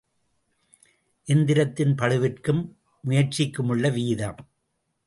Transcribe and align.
எந்திரத்தின் 1.27 1.93
பளுவிற்கும் 1.95 2.63
முயற்சிக்குமுள்ள 3.07 3.91
வீதம். 3.93 4.41